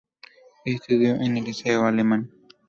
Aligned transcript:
Estudió 0.65 1.13
en 1.13 1.37
el 1.37 1.43
Liceo 1.43 1.85
Alemán. 1.85 2.31